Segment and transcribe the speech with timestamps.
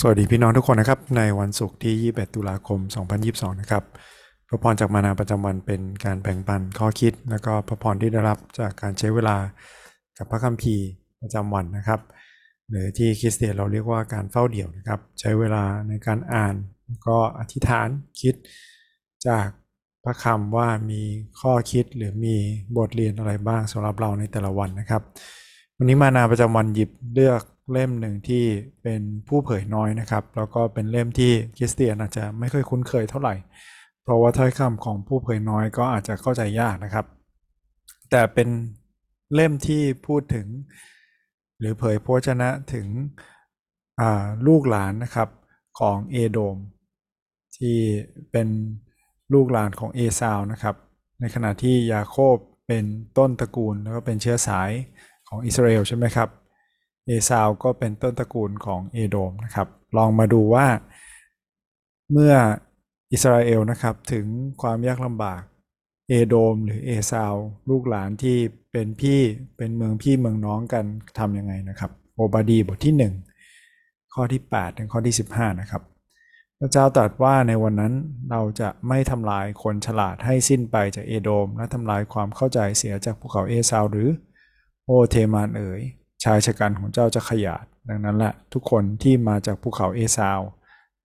[0.00, 2.80] สวัสดีพี่น้องทุกคนนะครับ ในวันศุกร์ที่ 21 ตุลาคม
[3.20, 3.84] 2022 นะครับ
[4.48, 9.36] พระพรจากมานาประจำวันเป็นการแบ่งปันข้อคิด แล้วก็พระพรที่ได้รับจากการใช้เวลา
[10.18, 10.86] กับพระคัมภีร์
[11.22, 12.00] ประจำวันนะครับ
[12.70, 16.54] หรือที่คริสเตียนเราเรียกว่าการเฝ้าเดี่ยวนะครับ ใช้เวลาในการอ่าน
[17.06, 17.88] ก็อธิษฐาน
[18.20, 18.34] คิด
[19.26, 19.48] จาก
[20.04, 21.02] พระคำว่ามี
[21.40, 22.36] ข้อคิดหรือมี
[22.76, 25.02] บทเรียนอะไรบ้างสำหรับเราในแต่ละวันนะครับ
[25.76, 27.42] วันนี้มานาประจำวันหยิบเลือก
[27.72, 28.44] เล่มหนึ่งที่
[28.82, 33.34] เป็นผู้เผยน้อยนะครับ แล้วก็เป็นเล่มที่คริสเตียนอาจจะไม่ค่อยคุ้นเคยเท่าไหร่
[34.02, 37.06] เพราะว่าถ้อยคำของผู้เผยน้อยก็อาจจะเข้าใจยากนะครับ
[38.10, 38.48] แต่เป็น
[39.34, 40.46] เล่มที่พูดถึง
[41.58, 42.86] หรือเผยพระชนะถึง
[44.46, 45.28] ลูกหลานนะครับ
[45.80, 46.56] ของเอโดม
[47.56, 47.76] ที่
[48.32, 48.48] เป็น
[49.34, 50.74] ลูกหลานของเอซาวนะครับ
[51.20, 52.84] ในขณะที่ยาโคบเป็น
[53.18, 54.70] ต้นตระกูลแล้วก็เป็นเชื้อสาย
[55.28, 56.28] ของอิสราเอลใช่ไหมครับ
[57.08, 60.66] เอซาวก็เป็นต้นตระกูลของเอโดมนะครับ ลองมาดูว่า
[62.12, 62.34] เมื่อ
[63.12, 64.26] อิสราเอลนะครับถึง
[64.62, 65.42] ความยากลำบาก
[66.08, 67.34] เอโดมหรือเอซาว
[67.70, 68.36] ลูกหลานที่
[68.72, 69.20] เป็นพี่
[69.56, 70.84] เป็นเมืองพี่เมืองน้องกัน
[71.18, 72.94] ทำยังไงนะครับโอบาดีบทที่
[73.58, 75.82] 1 ข้อที่ 8 ถึงข้อที่ 15 นะครับ
[76.58, 77.94] พระเจ้าตรัสว่าในวันนั้น
[78.30, 84.08] เราจะไม่ทำลายคนฉลาดให้สิ้นไปจากเอโดม และทำลายความเข้าใจเสียจากภูเขาเอซาวหรือ
[84.86, 85.80] โอเทมานเอ๋ย
[86.24, 90.40] ชายชะกันของเจ้าจะขยาดดังนั้นแหละทุกคนที่มาจากภูเขาเอซาว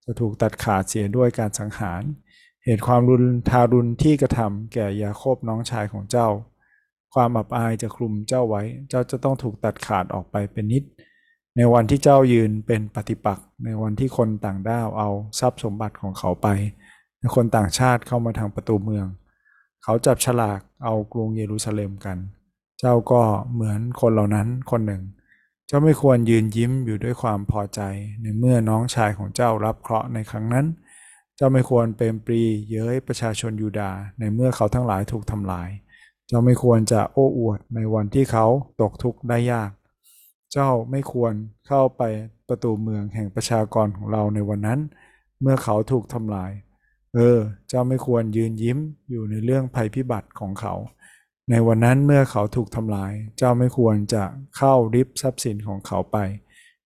[0.06, 2.02] จะถูกตัดขาดเสียด้วยการสังหาร
[2.66, 6.28] เหตุความรุนทารุณที่กระทำแก่ยาโคบน้องชายของเจ้า
[7.14, 10.84] ความอับอายจะคลุมเจ้าไว้ เจ้าจะต้องถูกตัดขาดออกไปเป็นนิด
[11.58, 16.47] ในวันที่เจ้ายืนเป็นปฏิปักษ์ในวันที่คนต่างด้าวเอาทรัพย์สมบัติของเขาไป
[17.19, 19.06] ในคนต่างชาติเข้ามาทางประตูเมือง
[19.84, 22.17] เขาจับฉลากเอากรุงเยรูซาเล็มกัน
[22.86, 25.03] เจ้าก็เหมือนคนเหล่านั้นคนหนึ่ง
[25.67, 27.81] เจ้าไม่ควรยืนยิ้มอยู่ด้วยความพอใจ
[28.22, 30.66] ในเมื่อน้องชายของเจ้ารับเคราะห์ในครั้งนั้น
[31.36, 35.69] เจ้าไม่ควรเป็นปรีเย้ยประชาชนยูดาในเมื่อเขาทั้งหลายถูกทำลาย
[36.28, 38.46] เจ้าไม่ควรจะโอ้อวดในวันที่เขา
[38.81, 39.72] ตกทุกข์ได้ยาก
[40.52, 41.34] เจ้าไม่ควร
[41.68, 42.02] เข้าไป
[42.47, 44.79] ประตูเมืองแห่งประชากรของเราในวันนั้น
[45.41, 46.52] เมื่อเขาถูกทำลาย
[47.13, 47.38] เออ
[47.69, 48.78] เจ้าไม่ควรยืนยิ้ม
[49.09, 50.74] อยู่ในเรื่องภัยพิบัติของเขา
[51.50, 54.24] ในวันนั้นเมื่อเขาถูกทำลาย เจ้าไม่ควรจะ
[54.58, 56.18] เข้าริบทรัพย์สินของเขาไป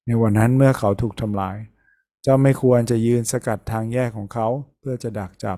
[0.06, 1.58] ในวันนั้นเมื่อเขาถูกทำลาย
[2.24, 4.48] เจ้าไม่ควรจะยืนสกัดทางแยกของเขา
[4.80, 5.58] เพื่อจะดักจับ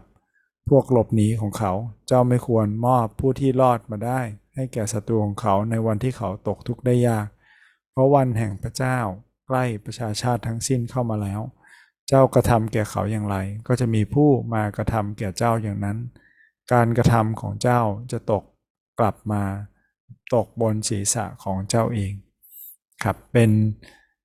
[0.69, 1.73] พวกหลบหนีของเขา
[2.07, 4.21] เจ้าไม่ควรมอบผู้ที่รอดมาได้
[4.55, 7.27] ให้แก่ศัตรูของเขาในวันที่เขาตกทุกข์ได้ยาก
[7.91, 8.97] เพราะวันแห่งพระเจ้า
[9.47, 11.41] ใกล้ประชาชาติทั้งสิ้นเข้ามาแล้ว
[12.07, 15.97] เจ้ากระทำแก่เขาอย่างไร ก็จะมีผู้มากระทำแก่เจ้าอย่างนั้น
[16.73, 18.43] การกระทำของเจ้าจะตก
[18.99, 19.43] กลับมา
[20.33, 22.13] ตกบนศีรษะของเจ้าเอง
[23.03, 23.51] ครับเป็น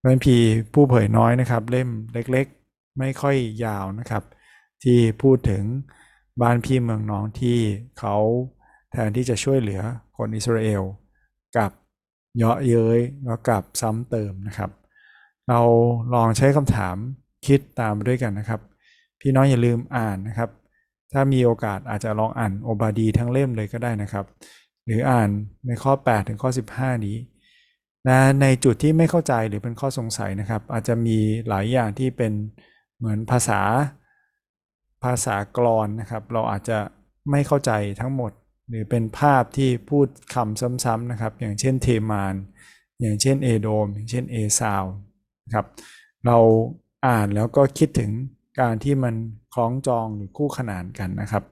[0.01, 0.37] เล่มพี
[0.73, 4.23] ผู้เผยน้อยนะครับ เล่มเล็กๆ ไม่ค่อยยาวนะครับ
[4.83, 5.63] ที่พูดถึง
[6.43, 7.59] บ้านพี่เมืองน้องที่
[7.99, 8.17] เขา
[8.93, 9.81] แทนที่จะช่วยเหลือ
[10.17, 10.83] คนอิสราเอล
[11.57, 11.71] กับ
[12.37, 14.71] เยาะเย้ยแล้วกับซ้ำเติมนะครับ
[15.49, 15.61] เรา
[16.15, 16.97] ลองใช้คำถาม
[17.47, 18.61] คิดตามด้วยกันนะครับ
[19.21, 20.51] พี่น้องอย่าลืมอ่านนะครับ
[21.13, 24.25] ถ้ามีโอกาสอาจจะลองอ่านโอบาดีทั้งเล่มเลยก็ได้นะครับ
[24.87, 25.31] หรืออ่าน
[25.67, 27.17] ในข้อ 8 ถึงข้อ 15 นี้
[28.09, 31.19] นะในจุดที่ไม่เข้าใจหรือเป็นข้อสงสัยนะครับ อาจจะมี
[31.49, 32.33] หลายอย่างที่เป็น
[32.99, 33.61] เหมือนภาษา
[35.05, 36.79] ภาษากรอนนะครับ เราอาจจะ
[37.31, 38.33] ไม่เข้าใจทั้งหมด
[38.69, 42.35] หรือเป็นภาพที่พูดคำซ้ำๆนะครับ อย่างเช่นเทมาน
[43.01, 44.85] อย่างเช่นเอโดมอย่างเช่นเอซาว
[45.55, 45.67] ครับ
[46.27, 46.39] เรา
[47.07, 48.11] อ่านแล้วก็คิดถึง
[48.61, 49.15] การที่มัน
[49.55, 51.45] คล้องจองหรือคู่ขนานกันนะครับ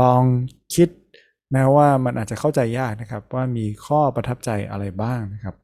[0.00, 0.22] ลอง
[0.74, 0.88] คิด
[1.52, 5.54] แม้ว่ามันอาจจะเข้าใจยากนะครับ ว่ามีข้อประทับใจอะไรบ้างนะครับ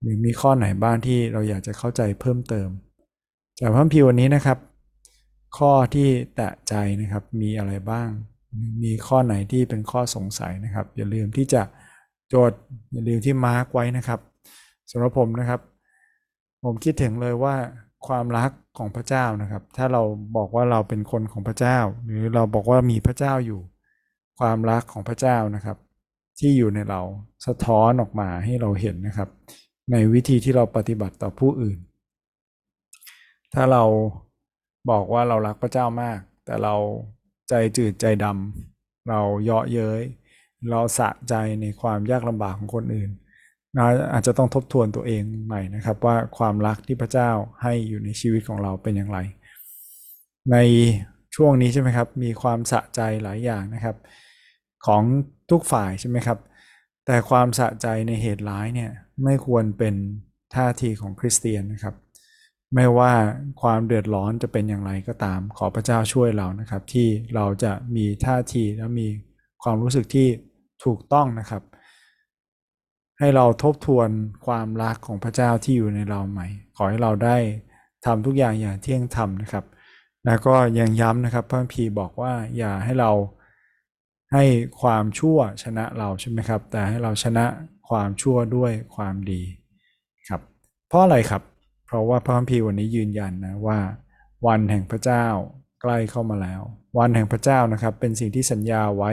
[0.00, 2.68] หรือมีข้อไหนบ้างที่เราอยากจะเข้าใจเพิ่มเติม
[3.58, 4.58] จากพระพิวันนี้นะครับ
[5.58, 8.08] ข้อที่แตะใจนะครับมีอะไรบ้าง
[8.82, 11.62] มีข้อไหนที่เป็นข้อสงสัยนะครับ อย่าลืมที่จะ
[12.32, 12.58] จทย์
[12.92, 14.20] อย่าลืมที่มาร์กไว้นะครับ
[14.90, 15.60] สำหรับผมนะครับ
[16.64, 17.54] ผมคิดถึงเลยว่า
[18.06, 20.02] ความรักของพระเจ้านะครับ ถ้าเรา
[20.36, 23.60] บอกว่าเราเป็นคนของพระเจ้า หรือเราบอกว่ามีพระเจ้าอยู่
[24.40, 25.76] ความรักของพระเจ้านะครับ
[26.38, 27.00] ที่อยู่ในเรา
[27.46, 29.28] สะท้อนออกมาให้เราเห็นนะครับ
[29.90, 31.78] ในวิธีที่เราปฏิบัติต่อผู้อื่น
[33.54, 33.84] ถ้าเรา
[34.90, 36.74] บอกว่าเรารักพระเจ้ามาก แต่เรา
[37.48, 40.02] ใจจืดใจดำเราเยาะเย้ย
[40.70, 43.10] เราสะใจในความยากลำบากของคนอื่น
[43.74, 47.30] เราอาจจะต้องทบทวนตัวเองใหม่นะครับ ว่าความรักที่พระเจ้า
[47.62, 49.18] ให้อยู่ในชีวิตของเราเป็นอย่างไร
[50.52, 50.56] ใน
[51.34, 53.96] ช่วงนี้ใช่ไหมครับ มีความสะใจหลายอย่างนะครับ
[54.86, 55.02] ของ
[55.50, 56.38] ทุกฝ่ายใช่ไหมครับ
[57.06, 58.90] แต่ความสะใจในเหตุร้ายเนี่ย
[59.24, 59.94] ไม่ควรเป็น
[60.54, 61.94] ท่าทีของคริสเตียนนะครับ
[62.74, 63.12] ไม่ว่า
[63.62, 69.08] ความเดือดร้อนจะเป็นอย่างไรก็ตาม ขอพระเจ้าช่วยเรานะครับ ที่เราจะมีท่าทีและมี
[69.62, 70.28] ความรู้สึกที่
[70.84, 71.62] ถูกต้องนะครับ
[73.18, 74.08] ให้เราทบทวน
[74.46, 76.46] ความรักของพระเจ้าที่อยู่ในเราใหม่
[76.76, 77.36] ขอให้เราได้
[78.04, 79.64] ทำทุกอย่างอย่างเที่ยงธรรมนะครับ
[80.26, 83.10] แล้วก็ยังย้ำนะครับพระพีบอกว่าอย่าให้เรา
[84.32, 84.44] ให้
[84.80, 87.44] ความชั่วชนะเราใช่ไหมครับ แต่ให้เราชนะ
[87.88, 89.42] ความชั่วด้วยความดี
[90.28, 90.40] ครับ
[90.88, 91.42] เพราะอะไรครับ
[91.86, 93.78] เพราะว่าพระคัมภีร์วันนี้ยืนยันนะว่า
[94.46, 95.24] วันแห่งพระเจ้า
[95.82, 96.62] ใกล้เข้ามาแล้ว
[96.98, 99.12] วันแห่งพระเจ้านะครับ เป็นสิ่งที่สัญญาไว้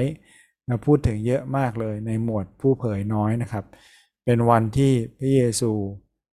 [0.67, 3.65] นะพูดถึงเยอะมากเลยในหมวดผู้เผยน้อยนะครับ
[4.25, 5.71] เป็นวันที่พระเยซู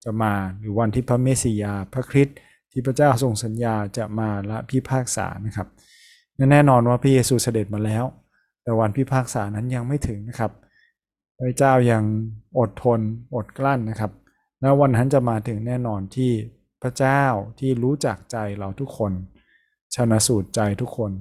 [0.04, 2.38] จะมาหรือวันที่พระเมสสิยาพระคริสต์
[2.72, 5.68] ที่พระเจ้าทรงสัญญาจะมาและพิพากษานะครับ
[6.52, 8.06] แน่นอนว่าพระเยซูเสด็จมาแล้ว
[8.64, 10.52] แต่วันพิพากษานั้นยังไม่ถึงนะครับ
[11.40, 12.04] พระเจ้ายัง
[12.60, 13.00] อดทน
[13.36, 14.12] อดกลั้นนะครับ
[14.62, 16.32] และวันนั้นจะมาถึงแน่นอนที่
[16.82, 17.24] พระเจ้า
[17.60, 19.12] ที่รู้จักใจเราทุกคน
[19.96, 21.12] ชนะสูตรใจทุกคน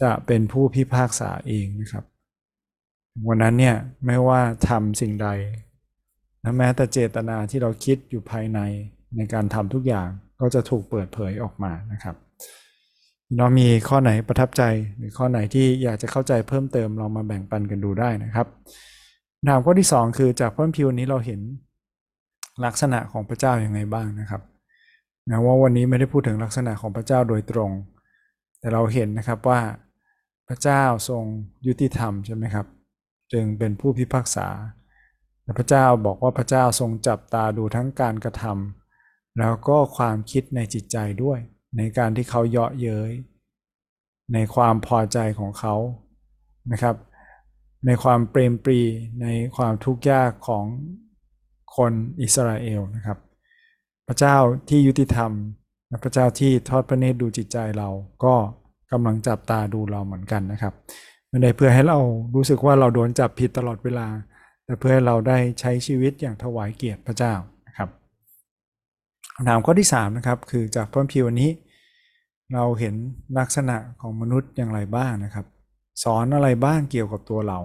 [0.00, 2.04] จะเป็นผู้พิพากษาเองนะครับ
[3.28, 3.76] วันนั้นเนี่ย
[4.06, 5.28] ไม่ว่าทำสิ่งใด
[6.44, 8.60] นะแม้แต่เจตนาที่เราคิดอยู่ภายใน
[9.16, 10.08] ในการทำทุกอย่าง
[10.40, 12.16] ก็จะถูกเปิดเผยออกมานะครับ
[13.38, 14.62] เรามีข้อไหนประทับใจ
[14.96, 18.46] หรือข้อไหนที่อยากจะเข้าใจเพิ่มเติมเรามาแบ่งปันกันดูได้นะครับ
[19.48, 21.40] ถามข้อที่ 2 คือจากพ้นพิวนี้เราเห็น
[22.64, 24.42] ลักษณะของพระเจ้าอย่างไงบ้างนะครับ
[25.28, 27.70] นะว่าวันนี้ไม่ได้พูดถึงลักษณะของพระเจ้าโดยตรง
[28.58, 29.60] แต่เราเห็นนะครับว่า
[30.48, 31.24] พระเจ้าทรง
[31.66, 32.66] ยุติธรรมใช่ไหมครับ
[33.32, 34.48] จึงเป็นผู้พิพากษา
[35.58, 41.40] พระเจ้าบอกว่าพระเจ้าทรงจับตาดูทั้งการกระทำแล้วก็ความคิดในจิตใจด้วย
[41.76, 43.10] ในการที่เขาเยาะเย้ย
[44.34, 45.74] ในความพอใจของเขา
[46.72, 46.96] นะครับ
[47.86, 48.80] ในความเปรมปรี
[49.22, 49.26] ใน
[49.56, 50.64] ความทุกข์ยากของ
[51.76, 53.18] คนอิสราเอลนะครับ
[54.08, 54.36] พระเจ้า
[54.68, 55.32] ที่ยุติธรรม
[56.04, 57.88] พระเจ้าที่ทอดพระเนตรดูจิตใจเรา
[58.24, 58.34] ก็
[58.92, 60.74] กำลังจับตาดูเราเหมือนกันนะครับ
[61.28, 62.00] ไม่ได้เพื่อให้เรา
[62.34, 64.06] รู้สึกว่าเราโดนจับผิดตลอดเวลา
[64.64, 67.34] แต่เพื่อให้เราได้ใช้ชีวิตอย่างถวายเกียรติพระเจ้า
[69.34, 71.50] คำถามข้อที่3นะครับคือจากพระพิวันนี้
[72.54, 72.94] เราเห็น
[73.38, 75.46] ลักษณะของมนุษย์อย่างไรบ้างนะครับ
[76.02, 77.58] สอนอะไรบ้างเกี่ยวกับตัวเรา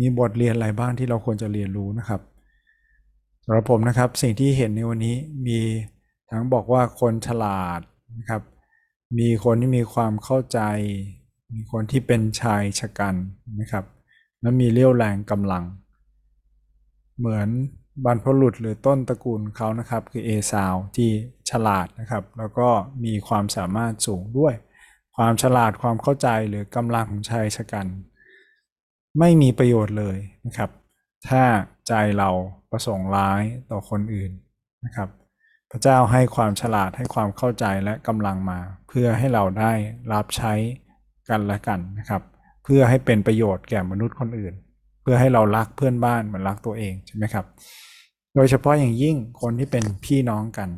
[0.00, 2.20] มีบทเรียนอะไรบ้างที่เราควรจะเรียนรู้นะครับ
[3.44, 5.16] สำหรับผมนะครับสิ่งที่เห็นในวันนี้
[5.46, 5.58] มี
[6.30, 7.80] ทั้งบอกว่าคนฉลาด
[8.18, 8.42] นะครับ
[9.18, 10.60] มีคนที่มีความเข้าใจ
[11.54, 13.14] มีคนที่เป็นชายชะกัน
[13.60, 13.84] นะครับ
[14.40, 15.64] และมีเลี้ยวแรงกำลัง
[17.18, 17.48] เหมือน
[18.04, 21.10] บรรพบุรุษหรือต้นตระกูลเขานะครับคือเอซาวที่
[21.50, 22.68] ฉลาดนะครับ แล้วก็
[23.04, 24.54] มีความสามารถสูงด้วย
[25.16, 27.86] ความฉลาดความเข้าใจหรือกำลังของชายชะกัน
[29.18, 30.16] ไม่มีประโยชน์เลย
[30.46, 30.70] นะครับ
[31.28, 31.42] ถ้า
[31.88, 32.30] ใจเรา
[32.70, 34.32] ประสงค์ร้ายต่อคนอื่น
[34.84, 35.08] นะครับ
[35.70, 38.58] พระเจ้าให้ความฉลาดให้ความเข้าใจและกำลังมา
[38.88, 39.72] เพื่อให้เราได้
[40.12, 40.52] รับใช้
[41.28, 42.22] กันและกันนะครับ
[42.64, 44.54] เพื่อให้เป็นประโยชน์แก่มนุษย์คนอื่น
[45.02, 47.44] เพื่อให้เรารักเพื่อนบ้านเหมือนรักตัวเองใช่ไหมครับ
[48.34, 50.68] โดยเฉพาะอย่างยิ่งคนที่เป็นพี่น้องกัน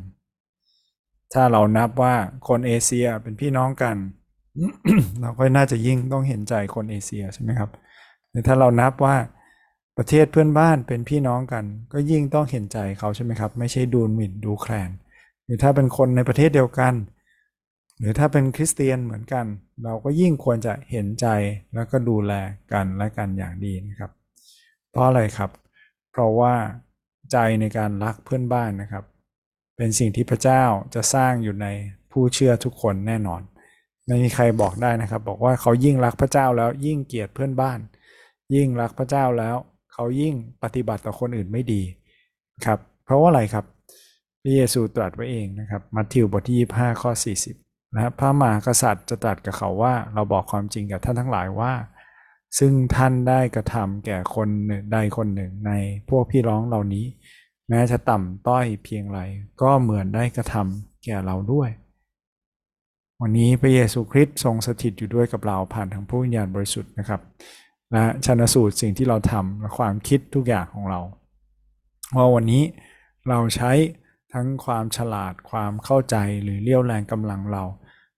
[1.33, 2.15] ถ้าเรานับว่า
[2.47, 3.95] คนเอเชียเป็นพี่น้องกัน
[5.21, 7.69] เราก็น่าจะยิ่งต้องเห็นใจคนเอเชียใช่ไหมครับ
[8.29, 9.15] หรือถ้าเรานับว่า
[9.97, 14.89] ประเทศเพื่อนบ้านเป็นพี่น้องกัน ก็ยิ่งต้องเห็นใจเขาใช่ไหมครับ ไม่ใช่ดูหมิ่นดูแคลน
[15.45, 16.93] หรือถ้าเป็นคนในประเทศเดียวกัน
[17.99, 19.45] หรือถ้าเป็นคริสเตียนเหมือนกัน
[19.83, 21.27] เราก็ยิ่งควรจะเห็นใจ
[21.73, 22.33] แล้วก็ดูแล
[22.73, 24.11] กันและกันอย่างดีนะครับ
[24.91, 25.51] เพราะอะไรครับ
[26.11, 26.53] เพราะว่า
[27.31, 29.03] ใจในการรักเพื่อนบ้านนะครับ
[29.77, 30.63] เป็นสิ่งที่พระเจ้า
[30.95, 31.67] จะสร้างอยู่ใน
[32.11, 33.41] ผู้เชื่อทุกคนแน่นอน
[34.07, 37.79] ไม่มีใครบอกได้นะครับ บอกว่าเขายิ่งรักพระเจ้าแล้วยิ่งเกลียดเพื่อนบ้าน
[38.55, 39.55] ยิ่งรักพระเจ้าแล้ว
[39.93, 41.81] เขายิ่งปฏิบัติต่อคนอื่นไม่ดี
[42.65, 43.65] ครับ เพราะว่าอะไรครับ
[44.41, 47.11] พระเยซูตรัสไว้เองนะครับ มัทธิวบทที่25ข้อ
[47.43, 47.62] 40
[47.93, 51.73] นะครับพระมหากษัตริย์จะตรัสกับเขาว่า เราบอกความจริงกับท่านทั้งหลายว่า
[52.59, 54.47] ซึ่งท่านได้กระทำแก่คน
[54.93, 55.71] ใดคนหนึ่งใน
[56.09, 57.05] พวกพี่ร้องเหล่านี้
[57.69, 59.19] แม้จะต่ำต้อยเพียงไร
[59.61, 61.69] ก็เหมือนได้กระทำแก่เราด้วย
[63.21, 67.21] วันนี้พระเยซูคริสต์ทรงสถิตอยู่ด้วยกับเราผ่านทางผู้วิญญาณบริสุทธิ์นะครับ
[67.91, 71.01] และชนะสูตรสิ่งที่เราทำและความคิดทุกอย่างของเรา
[72.15, 72.63] ว่าวันนี้
[73.29, 73.71] เราใช้
[74.33, 77.63] ทั้งความฉลาดความเข้าใจหรือเลี้ยวแรงกำลังเรา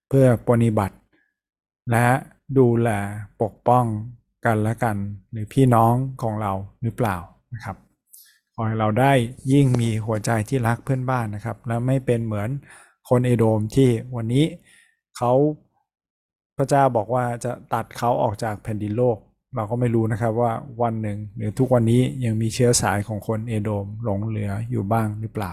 [0.08, 0.96] เพื่อปฏิบัติ
[1.90, 2.06] และ
[2.58, 2.90] ดูแล
[3.42, 3.84] ปกป้อง
[4.44, 4.96] กันและกัน
[5.30, 7.16] หรือพี่น้องของเราหรือเปล่า
[7.54, 7.76] นะครับ
[8.54, 9.12] ขอให้เราได้
[9.52, 12.48] ยิ่งมีหัวใจที่รักเพื่อนบ้านนะครับ และไม่เป็นเหมือน
[13.08, 14.44] คนเอโดมที่วันนี้
[15.16, 15.32] เขา
[16.56, 19.16] พระเจ้าบอกว่าจะตัดเขาออกจากแผ่นดินโลก
[19.56, 25.52] เราก็ไม่รู้นะครับว่าวันหนึ่งหรือทุกวันนี้ยังมีเชื้อสายของคนเอโดมหลงเหลืออยู่บ้างหรือเปล่า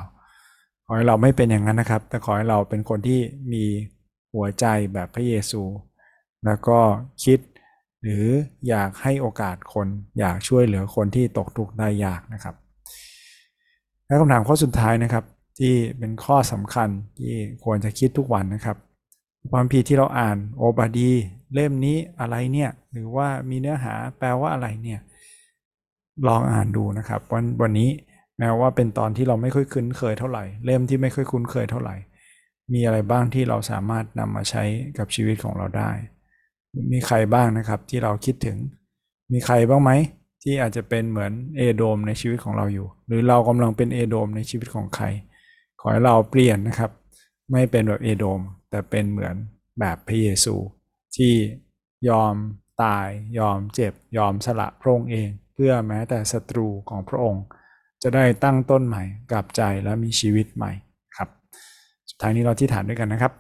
[0.86, 3.20] ขอให้เราไม่เป็นอย่างนั้นนะครับ แต่ขอให้เราเป็นคนที่
[3.54, 3.64] มี
[4.34, 5.62] หัวใจแบบพระเยซู
[6.46, 6.80] แล้วก็
[7.24, 7.40] คิด
[8.02, 8.25] หรือ
[8.68, 9.88] อยากให้โอกาสคน
[10.20, 12.56] อยากช่วยเหลือคนที่ตกทุกข์ได้ยากนะครับ
[14.06, 15.24] และคำถามข้อสุดท้ายนะครับ
[15.60, 18.78] ที่เป็นข้อสำคัญที่ควรจะคิดทุกวันนะครับ
[19.52, 21.12] ความพีที่เราอ่านโอบาดี
[21.54, 25.00] เล่มนี้อะไรเนี่ยหรือว่ามีเนื้อหาแปลว่าอะไรเนี่ย
[26.28, 27.90] ลองอ่านดูนะครับ วันวันนี้
[28.38, 31.96] แม้ว่าเป็นตอนที่เราไม่ค่อยคุ้นเคยเท่าไหร่ เล่มที่ไม่ค่อยคุ้นเคยเท่าไหร่
[32.74, 34.63] มีอะไรบ้างที่เราสามารถนำมาใช้
[34.98, 35.91] กับชีวิตของเราได้
[36.91, 38.58] มีใครบ้างนะครับที่เราคิดถึง
[39.32, 39.91] มีใครบ้างไหม
[40.43, 45.05] ที่อาจจะเป็นเหมือนเอโดมในชีวิตของเราอยู่ หรือเรากำลังเป็นเอโดมในชีวิตของใคร
[45.79, 46.91] ขอให้เราเปลี่ยนนะครับ
[47.51, 48.39] ไม่เป็นแบบเอโดม
[48.70, 49.36] แต่เป็นเหมือน
[49.79, 50.55] แบบพระเยซู
[51.15, 51.34] ที่
[52.10, 52.34] ยอม
[52.84, 53.08] ตาย
[53.39, 57.43] ยอมเจ็บ ยอมสละพระองค์เอง เพื่อแม้แต่ศัตรูของพระองค์
[58.03, 60.72] จะได้ตั้งต้นใหม่กลับใจและมีชีวิตใหม่
[62.22, 63.34] ท้ายนี้เราที่ฐานด้วยกันนะครับ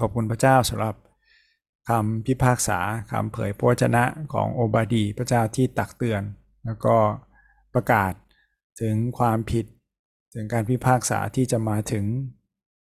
[0.00, 0.94] ขอบคุณพระเจ้าสำหรับ
[1.88, 2.78] คำพิพากษา
[3.10, 6.22] คำเผยพระวจนะของโอบาดี พระเจ้าที่ตักเตือน
[6.64, 6.96] แล้วก็
[7.74, 8.12] ประกาศ
[8.80, 9.64] ถึงความผิด
[10.34, 12.04] ถึงการพิพากษาที่จะมาถึง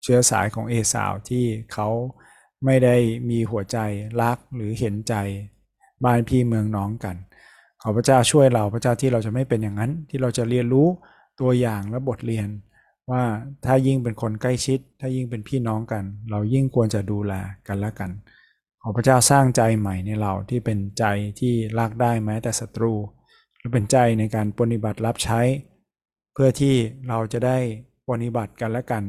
[0.04, 1.88] เชื้อสายของเอสาวที่เขา
[2.66, 2.96] ไม่ได้
[3.30, 3.78] มีหัวใจ
[4.22, 5.14] รักหรือเห็นใจ
[6.06, 7.16] บ้านพี่เมืองน้องกัน
[7.82, 10.88] ขอพระเจ้าช่วยเราพระเจ้าที่เราจะไม่เป็นอย่างนั้น ที่เราจะเรียนรู้
[11.42, 12.48] ตัวอย่างและบทเรียน
[13.10, 13.24] ว่า
[13.66, 17.34] ถ้ายิ่งเป็นคนใกล้ชิด ถ้ายิ่งเป็นพี่น้องกัน เรายิ่งควรจะดูแล
[17.68, 18.12] กันและกัน
[18.82, 21.06] ขอพระเจ้าสร้างใจใหม่ในเราที่เป็นใจ
[21.40, 22.94] ที่รักได้แม้แต่ศัตรู
[23.60, 25.42] และเป็นใจในการปฏิบัติรับใช้
[26.34, 26.76] เพื่อที่
[27.08, 27.58] เราจะได้
[28.10, 29.04] ปฏิบัติกันและกัน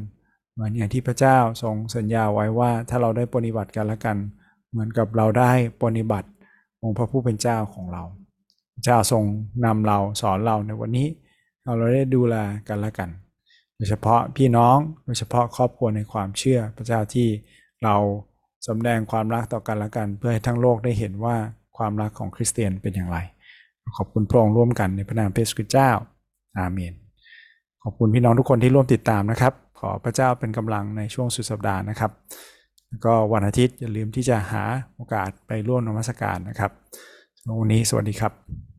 [0.53, 4.17] เหมือนอย่างที่พระเจ้าทรงสัญญาไว้ว่าถ้าเราได้ปฏิบัติกันและกัน
[4.71, 5.51] เหมือนกับเราได้
[5.83, 6.27] ปฏิบัติ
[6.83, 8.03] องค์พระผู้เป็นเจ้าของเรา
[8.75, 9.23] พระเจ้าทรง
[9.65, 11.07] นำเราสอนเราในวันนี้
[11.63, 12.35] เราได้ดูแล
[12.67, 13.09] กันและกัน
[13.83, 17.27] ยเฉพาะพี่น้องโดยเฉพาะครอบครัวในความเชื่อ พระเจ้าที่
[17.83, 17.95] เรา
[18.67, 21.35] สำแดงความรักต่อกันและกัน เพื่อให้ทั้งโลกได้เห็นว่า
[21.77, 23.17] ความรักของคริสเตียนเป็นอย่างไร
[23.97, 25.89] ขอบคุณพระองค์ร่วมกันในพระนามพระเยซูคริสต์เจ้า
[26.57, 26.93] อาเมน
[27.83, 32.11] ขอบคุณพี่น้องทุกคนที่ร่วมติดตามนะครับ ขอพระเจ้าเป็นกำลังในช่วงสุดสัปดาห์นะครับ
[32.89, 34.63] แล้วก็วันอาทิตย์อย่าลืมที่จะหา
[34.95, 36.71] โอกาสไปร่วมนมัสการนะครับ
[37.59, 38.72] วันนี้สวัสดีครับ